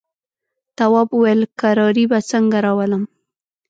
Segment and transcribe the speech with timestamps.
[0.77, 3.03] تواب وويل: کراري به څنګه راولم.